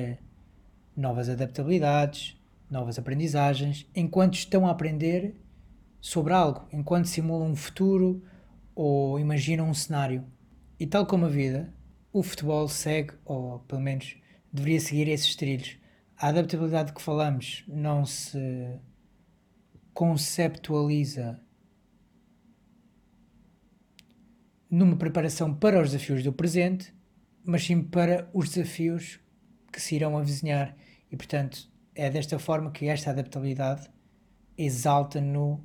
novas 0.97 1.29
adaptabilidades, 1.29 2.37
novas 2.69 2.99
aprendizagens, 2.99 3.87
enquanto 3.95 4.35
estão 4.35 4.67
a 4.67 4.73
aprender 4.73 5.37
sobre 6.01 6.33
algo, 6.33 6.67
enquanto 6.73 7.07
simulam 7.07 7.53
um 7.53 7.55
futuro 7.55 8.21
ou 8.75 9.19
imaginam 9.19 9.69
um 9.69 9.75
cenário. 9.75 10.25
E 10.79 10.87
tal 10.87 11.07
como 11.07 11.27
a 11.27 11.29
vida, 11.29 11.73
o 12.13 12.23
futebol 12.23 12.69
segue, 12.69 13.15
ou 13.25 13.61
pelo 13.61 13.81
menos 13.81 14.17
deveria 14.53 14.81
seguir 14.81 15.09
esses 15.09 15.35
trilhos. 15.37 15.77
A 16.17 16.29
adaptabilidade 16.29 16.93
que 16.93 17.03
falamos 17.03 17.65
não 17.69 18.05
se 18.05 18.79
conceptualiza 19.93 21.41
numa 24.71 24.97
preparação 24.97 25.53
para 25.53 25.83
os 25.83 25.91
desafios 25.91 26.23
do 26.23 26.33
presente, 26.33 26.95
mas 27.45 27.65
sim 27.65 27.83
para 27.83 28.31
os 28.33 28.51
desafios 28.51 29.19
que 29.73 29.81
se 29.81 29.97
irão 29.97 30.17
avizinhar. 30.17 30.77
E, 31.11 31.17
portanto, 31.17 31.69
é 31.95 32.09
desta 32.09 32.39
forma 32.39 32.71
que 32.71 32.87
esta 32.87 33.11
adaptabilidade 33.11 33.91
exalta 34.57 35.21
no 35.21 35.65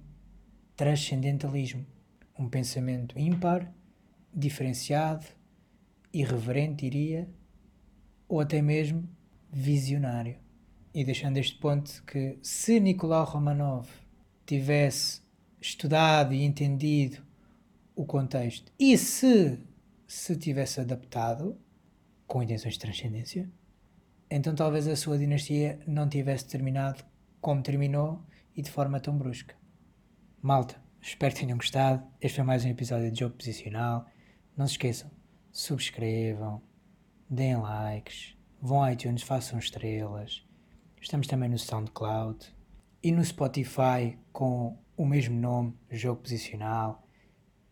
transcendentalismo, 0.76 1.86
um 2.38 2.50
pensamento 2.50 3.18
ímpar, 3.18 3.72
diferenciado, 4.34 5.26
irreverente, 6.14 6.90
diria, 6.90 7.30
ou 8.28 8.40
até 8.40 8.62
mesmo 8.62 9.08
visionário. 9.52 10.38
E 10.94 11.04
deixando 11.04 11.38
este 11.38 11.58
ponto 11.58 12.04
que 12.04 12.38
se 12.42 12.80
Nicolau 12.80 13.26
Romanov 13.26 13.88
tivesse 14.46 15.22
estudado 15.60 16.34
e 16.34 16.44
entendido 16.44 17.22
o 17.96 18.06
contexto 18.06 18.72
e 18.78 18.98
se 18.98 19.60
se 20.08 20.36
tivesse 20.36 20.80
adaptado 20.80 21.58
com 22.28 22.44
intenções 22.44 22.76
de 22.76 22.80
transcendência, 22.80 23.50
então 24.30 24.54
talvez 24.54 24.88
a 24.88 24.96
sua 24.96 25.18
dinastia 25.18 25.80
não 25.88 26.08
tivesse 26.08 26.46
terminado 26.46 27.04
como 27.42 27.62
terminou 27.62 28.24
e 28.56 28.62
de 28.62 28.70
forma 28.70 29.00
tão 29.00 29.18
brusca. 29.18 29.56
Malta, 30.42 30.80
espero 31.08 31.34
que 31.34 31.42
tenham 31.42 31.58
gostado. 31.58 32.04
Este 32.20 32.38
foi 32.38 32.44
mais 32.44 32.66
um 32.66 32.70
episódio 32.70 33.12
de 33.12 33.20
Jogo 33.20 33.36
Posicional. 33.36 34.08
Não 34.58 34.66
se 34.66 34.74
esqueçam, 34.74 35.12
subscrevam, 35.52 36.62
deem 37.30 37.58
likes, 37.58 38.36
vão 38.60 38.82
a 38.82 38.92
iTunes, 38.92 39.22
façam 39.22 39.60
estrelas. 39.60 40.44
Estamos 41.00 41.28
também 41.28 41.48
no 41.48 41.60
SoundCloud 41.60 42.48
e 43.04 43.12
no 43.12 43.24
Spotify 43.24 44.18
com 44.34 44.78
o 44.98 45.06
mesmo 45.06 45.40
nome, 45.40 45.76
Jogo 45.92 46.22
Posicional. 46.22 47.08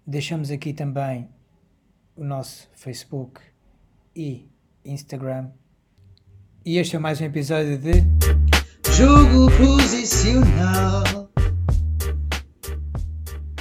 Deixamos 0.05 0.51
aqui 0.51 0.71
também 0.71 1.27
o 2.15 2.23
nosso 2.23 2.69
Facebook 2.73 3.41
e 4.15 4.47
Instagram. 4.85 5.49
E 6.63 6.77
este 6.77 6.95
é 6.97 6.99
mais 6.99 7.19
um 7.19 7.25
episódio 7.25 7.79
de 7.79 7.93
Jogo 8.95 9.49
Posicional. 9.57 11.22